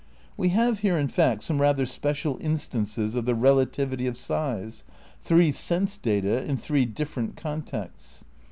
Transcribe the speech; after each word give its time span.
We 0.35 0.49
have 0.49 0.79
here 0.79 0.97
in 0.97 1.09
fact 1.09 1.43
some 1.43 1.61
rather 1.61 1.85
special 1.85 2.39
instances 2.41 3.13
of 3.13 3.27
the 3.27 3.35
relativity 3.35 4.07
of 4.07 4.19
size, 4.19 4.83
three 5.21 5.51
sense 5.51 5.95
data 5.99 6.43
in 6.43 6.57
three 6.57 6.85
different 6.85 7.35
contexts. 7.37 8.23